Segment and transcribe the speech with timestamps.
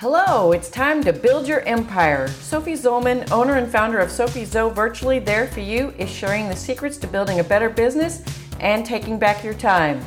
[0.00, 2.28] Hello, it's time to build your empire.
[2.28, 6.54] Sophie Zollman, owner and founder of Sophie Zoe Virtually There For You, is sharing the
[6.54, 8.22] secrets to building a better business
[8.60, 10.00] and taking back your time.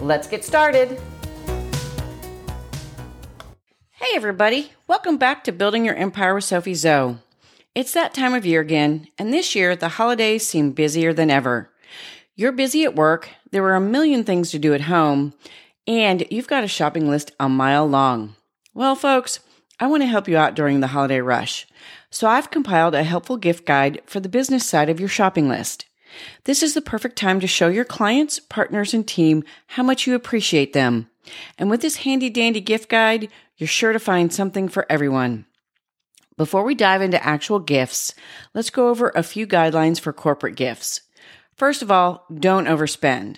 [0.00, 0.98] Let's get started.
[3.90, 7.18] Hey, everybody, welcome back to Building Your Empire with Sophie Zoe.
[7.74, 11.68] It's that time of year again, and this year the holidays seem busier than ever.
[12.34, 15.34] You're busy at work, there are a million things to do at home,
[15.86, 18.36] and you've got a shopping list a mile long.
[18.74, 19.38] Well, folks,
[19.78, 21.66] I want to help you out during the holiday rush.
[22.10, 25.86] So I've compiled a helpful gift guide for the business side of your shopping list.
[26.42, 30.14] This is the perfect time to show your clients, partners, and team how much you
[30.16, 31.08] appreciate them.
[31.56, 35.46] And with this handy dandy gift guide, you're sure to find something for everyone.
[36.36, 38.12] Before we dive into actual gifts,
[38.54, 41.00] let's go over a few guidelines for corporate gifts.
[41.54, 43.36] First of all, don't overspend.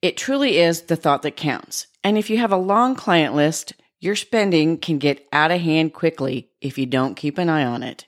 [0.00, 1.86] It truly is the thought that counts.
[2.02, 5.94] And if you have a long client list, your spending can get out of hand
[5.94, 8.04] quickly if you don't keep an eye on it.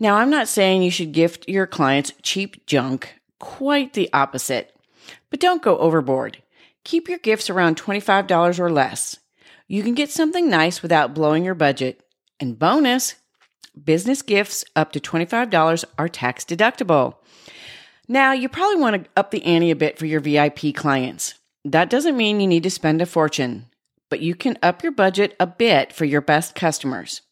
[0.00, 4.74] Now, I'm not saying you should gift your clients cheap junk, quite the opposite.
[5.28, 6.42] But don't go overboard.
[6.84, 9.18] Keep your gifts around $25 or less.
[9.68, 12.02] You can get something nice without blowing your budget.
[12.40, 13.16] And bonus,
[13.84, 17.16] business gifts up to $25 are tax deductible.
[18.08, 21.34] Now, you probably want to up the ante a bit for your VIP clients.
[21.66, 23.66] That doesn't mean you need to spend a fortune
[24.10, 27.22] but you can up your budget a bit for your best customers.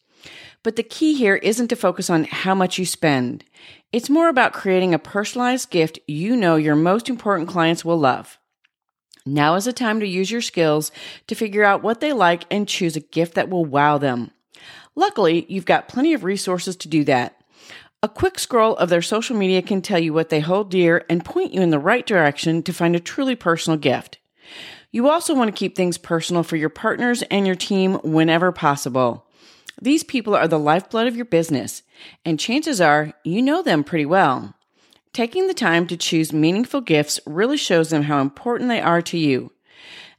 [0.62, 3.44] But the key here isn't to focus on how much you spend.
[3.92, 8.38] It's more about creating a personalized gift you know your most important clients will love.
[9.26, 10.90] Now is the time to use your skills
[11.26, 14.30] to figure out what they like and choose a gift that will wow them.
[14.94, 17.38] Luckily, you've got plenty of resources to do that.
[18.02, 21.24] A quick scroll of their social media can tell you what they hold dear and
[21.24, 24.17] point you in the right direction to find a truly personal gift.
[24.90, 29.26] You also want to keep things personal for your partners and your team whenever possible.
[29.80, 31.82] These people are the lifeblood of your business,
[32.24, 34.54] and chances are you know them pretty well.
[35.12, 39.18] Taking the time to choose meaningful gifts really shows them how important they are to
[39.18, 39.52] you.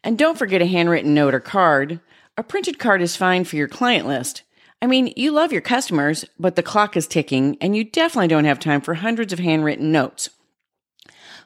[0.04, 2.00] And don't forget a handwritten note or card.
[2.38, 4.44] A printed card is fine for your client list.
[4.82, 8.46] I mean, you love your customers, but the clock is ticking, and you definitely don't
[8.46, 10.30] have time for hundreds of handwritten notes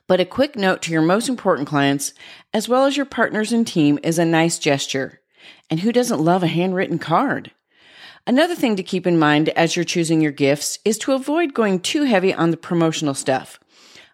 [0.07, 2.13] but a quick note to your most important clients,
[2.53, 5.21] as well as your partners and team, is a nice gesture.
[5.69, 7.51] And who doesn't love a handwritten card?
[8.25, 11.79] Another thing to keep in mind as you're choosing your gifts is to avoid going
[11.79, 13.59] too heavy on the promotional stuff.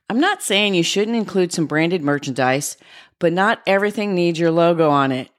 [0.09, 2.77] I'm not saying you shouldn't include some branded merchandise,
[3.19, 5.29] but not everything needs your logo on it.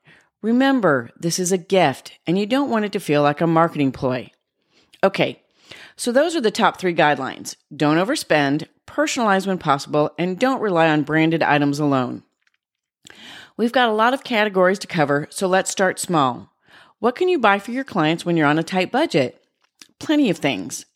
[0.43, 3.91] Remember, this is a gift and you don't want it to feel like a marketing
[3.91, 4.31] ploy.
[5.03, 5.43] Okay,
[6.01, 7.57] so those are the top three guidelines.
[7.77, 12.23] Don't overspend, personalize when possible, and don't rely on branded items alone.
[13.59, 16.55] We've got a lot of categories to cover, so let's start small.
[17.01, 19.45] What can you buy for your clients when you're on a tight budget?
[19.99, 20.87] Plenty of things.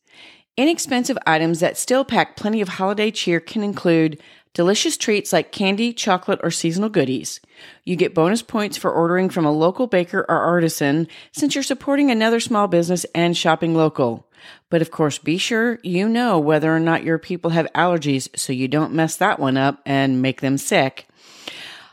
[0.56, 4.18] Inexpensive items that still pack plenty of holiday cheer can include
[4.54, 7.40] delicious treats like candy, chocolate, or seasonal goodies.
[7.84, 12.10] You get bonus points for ordering from a local baker or artisan since you're supporting
[12.10, 14.23] another small business and shopping local.
[14.70, 18.52] But of course, be sure you know whether or not your people have allergies so
[18.52, 21.06] you don't mess that one up and make them sick.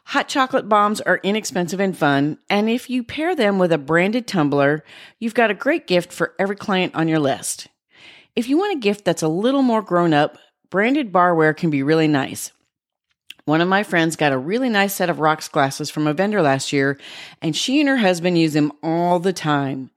[0.05, 4.27] Hot chocolate bombs are inexpensive and fun, and if you pair them with a branded
[4.27, 4.83] tumbler,
[5.19, 7.67] you've got a great gift for every client on your list.
[8.35, 10.37] If you want a gift that's a little more grown up,
[10.69, 12.51] branded barware can be really nice.
[13.45, 16.41] One of my friends got a really nice set of rocks glasses from a vendor
[16.41, 16.99] last year,
[17.41, 19.91] and she and her husband use them all the time.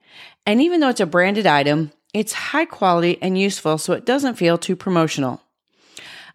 [0.47, 4.36] And even though it's a branded item, it's high quality and useful so it doesn't
[4.36, 5.42] feel too promotional.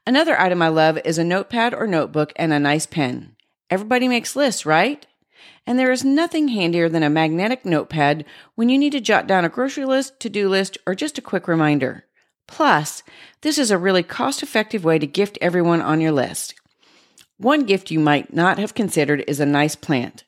[0.05, 3.35] Another item I love is a notepad or notebook and a nice pen.
[3.69, 5.05] Everybody makes lists, right?
[5.65, 8.25] And there is nothing handier than a magnetic notepad
[8.55, 11.21] when you need to jot down a grocery list, to do list, or just a
[11.21, 12.05] quick reminder.
[12.47, 13.03] Plus,
[13.41, 16.55] this is a really cost effective way to gift everyone on your list.
[17.37, 20.23] One gift you might not have considered is a nice plant.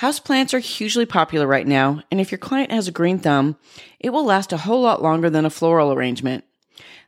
[0.00, 3.56] Houseplants are hugely popular right now, and if your client has a green thumb,
[3.98, 6.44] it will last a whole lot longer than a floral arrangement.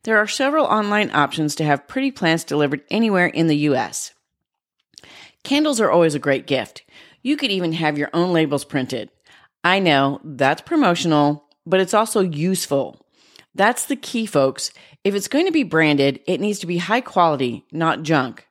[0.04, 4.12] There are several online options to have pretty plants delivered anywhere in the US.
[5.44, 6.82] Candles are always a great gift.
[7.22, 9.10] You could even have your own labels printed.
[9.64, 13.06] I know that's promotional, but it's also useful.
[13.54, 14.72] That's the key, folks.
[15.04, 18.46] If it's going to be branded, it needs to be high quality, not junk.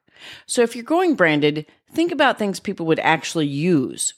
[0.45, 4.13] So if you're going branded, think about things people would actually use.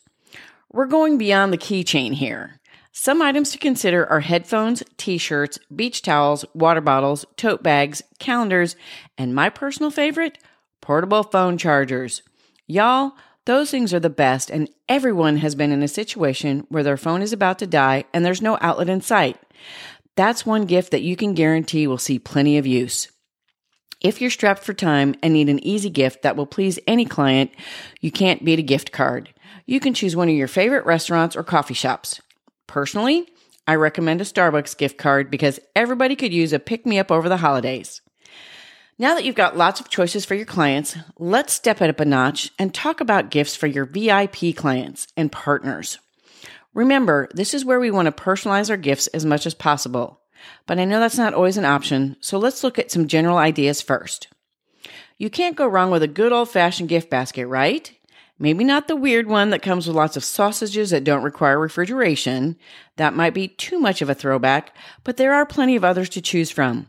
[0.72, 2.60] We're going beyond the keychain here.
[2.92, 8.76] Some items to consider are headphones, t shirts, beach towels, water bottles, tote bags, calendars,
[9.18, 10.38] and my personal favorite,
[10.80, 12.22] portable phone chargers.
[12.68, 13.14] Y'all,
[13.46, 17.22] those things are the best, and everyone has been in a situation where their phone
[17.22, 19.38] is about to die and there's no outlet in sight.
[20.16, 23.10] That's one gift that you can guarantee will see plenty of use.
[24.04, 27.52] If you're strapped for time and need an easy gift that will please any client,
[28.02, 29.34] you can't beat a gift card.
[29.66, 32.22] You can choose one of your favorite restaurants or coffee shops.
[32.68, 33.30] Personally,
[33.66, 37.30] I recommend a Starbucks gift card because everybody could use a pick me up over
[37.30, 38.02] the holidays.
[39.00, 42.06] Now that you've got lots of choices for your clients, let's step it up a
[42.06, 45.98] notch and talk about gifts for your VIP clients and partners.
[46.74, 50.20] Remember, this is where we want to personalize our gifts as much as possible.
[50.66, 53.82] But I know that's not always an option, so let's look at some general ideas
[53.82, 54.28] first.
[55.18, 57.92] You can't go wrong with a good old fashioned gift basket, right?
[58.40, 62.58] Maybe not the weird one that comes with lots of sausages that don't require refrigeration.
[62.98, 66.22] That might be too much of a throwback, but there are plenty of others to
[66.22, 66.88] choose from.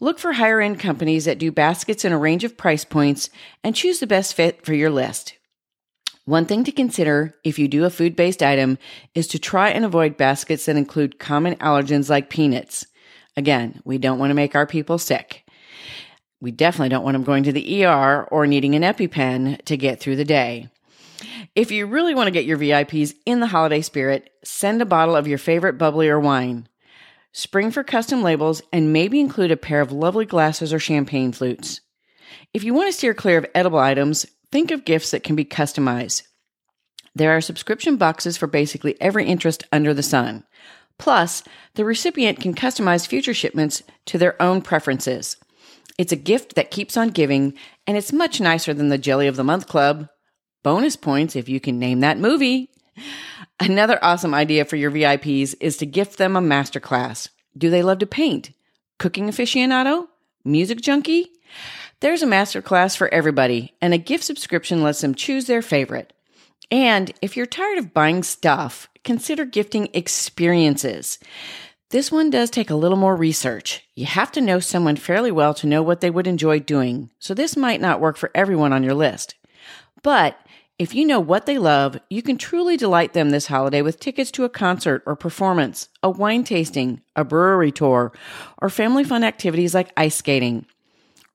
[0.00, 3.30] Look for higher end companies that do baskets in a range of price points
[3.62, 5.34] and choose the best fit for your list.
[6.26, 8.78] One thing to consider if you do a food based item
[9.14, 12.86] is to try and avoid baskets that include common allergens like peanuts.
[13.36, 15.44] Again, we don't want to make our people sick.
[16.40, 20.00] We definitely don't want them going to the ER or needing an EpiPen to get
[20.00, 20.68] through the day.
[21.54, 25.16] If you really want to get your VIPs in the holiday spirit, send a bottle
[25.16, 26.68] of your favorite bubbly or wine.
[27.32, 31.80] Spring for custom labels and maybe include a pair of lovely glasses or champagne flutes.
[32.52, 35.44] If you want to steer clear of edible items, Think of gifts that can be
[35.44, 36.22] customized.
[37.12, 40.44] There are subscription boxes for basically every interest under the sun.
[40.96, 41.42] Plus,
[41.74, 45.38] the recipient can customize future shipments to their own preferences.
[45.98, 47.54] It's a gift that keeps on giving,
[47.88, 50.08] and it's much nicer than the Jelly of the Month Club.
[50.62, 52.70] Bonus points if you can name that movie.
[53.58, 57.28] Another awesome idea for your VIPs is to gift them a masterclass.
[57.58, 58.52] Do they love to paint?
[59.00, 60.06] Cooking aficionado?
[60.44, 61.32] Music junkie?
[62.04, 66.12] There's a masterclass for everybody, and a gift subscription lets them choose their favorite.
[66.70, 71.18] And if you're tired of buying stuff, consider gifting experiences.
[71.88, 73.88] This one does take a little more research.
[73.94, 77.32] You have to know someone fairly well to know what they would enjoy doing, so
[77.32, 79.34] this might not work for everyone on your list.
[80.02, 80.38] But
[80.78, 84.30] if you know what they love, you can truly delight them this holiday with tickets
[84.32, 88.12] to a concert or performance, a wine tasting, a brewery tour,
[88.60, 90.66] or family fun activities like ice skating.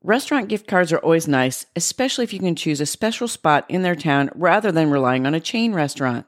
[0.01, 3.81] Restaurant gift cards are always nice, especially if you can choose a special spot in
[3.81, 6.25] their town rather than relying on a chain restaurant.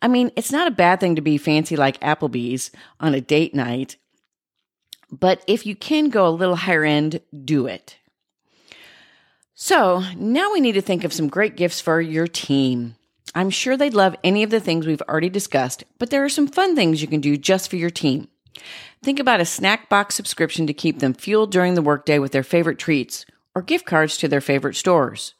[0.00, 2.70] I mean, it's not a bad thing to be fancy like Applebee's
[3.00, 3.96] on a date night,
[5.10, 7.98] but if you can go a little higher end, do it.
[9.54, 12.94] So now we need to think of some great gifts for your team.
[13.34, 16.46] I'm sure they'd love any of the things we've already discussed, but there are some
[16.46, 18.28] fun things you can do just for your team.
[19.02, 22.42] Think about a snack box subscription to keep them fueled during the workday with their
[22.42, 23.24] favorite treats
[23.54, 25.34] or gift cards to their favorite stores.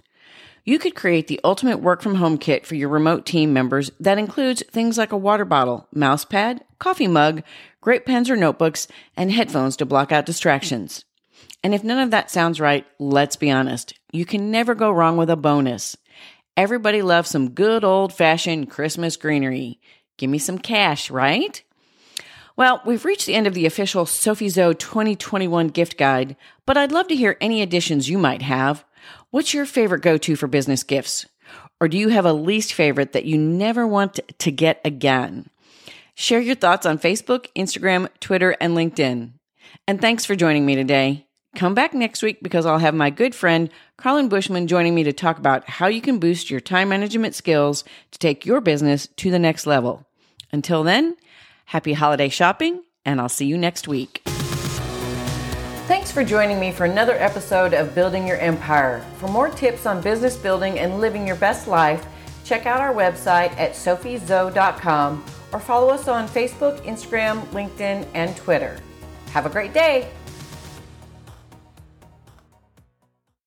[0.64, 4.18] You could create the ultimate work from home kit for your remote team members that
[4.18, 7.42] includes things like a water bottle, mouse pad, coffee mug,
[7.80, 8.86] great pens or notebooks,
[9.16, 11.04] and headphones to block out distractions.
[11.62, 13.94] And if none of that sounds right, let's be honest.
[14.12, 15.96] You can never go wrong with a bonus.
[16.56, 19.80] Everybody loves some good old fashioned Christmas greenery.
[20.18, 21.62] Give me some cash, right?
[22.60, 26.36] Well, we've reached the end of the official Sophie Zoe 2021 gift guide,
[26.66, 28.84] but I'd love to hear any additions you might have.
[29.30, 31.24] What's your favorite go to for business gifts?
[31.80, 35.48] Or do you have a least favorite that you never want to get again?
[36.14, 39.30] Share your thoughts on Facebook, Instagram, Twitter, and LinkedIn.
[39.88, 41.26] And thanks for joining me today.
[41.56, 45.14] Come back next week because I'll have my good friend Carlin Bushman joining me to
[45.14, 49.30] talk about how you can boost your time management skills to take your business to
[49.30, 50.06] the next level.
[50.52, 51.16] Until then,
[51.70, 54.22] Happy holiday shopping, and I'll see you next week.
[55.86, 59.06] Thanks for joining me for another episode of Building Your Empire.
[59.18, 62.04] For more tips on business building and living your best life,
[62.44, 68.76] check out our website at sophiezoe.com or follow us on Facebook, Instagram, LinkedIn, and Twitter.
[69.26, 70.10] Have a great day.